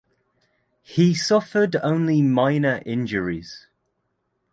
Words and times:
He 0.81 1.13
suffered 1.13 1.75
only 1.83 2.23
minor 2.23 2.81
injuries. 2.87 3.67